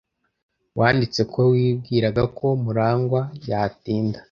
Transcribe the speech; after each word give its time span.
Wanditse 0.79 1.21
ko 1.31 1.39
wibwiraga 1.51 2.23
ko 2.37 2.47
Murangwa 2.63 3.21
yatinda. 3.49 4.19